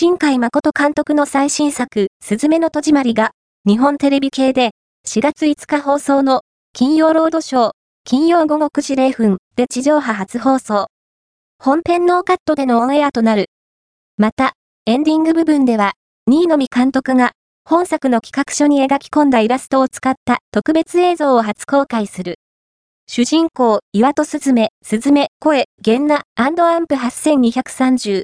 [0.00, 3.32] 新海誠監督の最新作、すずめの戸締まりが、
[3.66, 4.70] 日本テレビ系で、
[5.08, 7.72] 4月5日放送の、金曜ロードショー、
[8.04, 10.86] 金曜午後9時0分で地上波初放送。
[11.58, 13.46] 本編ノーカットでのオンエアとなる。
[14.16, 14.52] また、
[14.86, 15.94] エンディング部分では、
[16.28, 17.32] 新海監督が、
[17.64, 22.36] 本作の企画書に描き込んだイラストを使った特別映像を初公開する。
[23.10, 26.54] 主人公、岩戸すずめ、すずめ、声、ゲンナ、アン
[26.86, 28.16] プ8230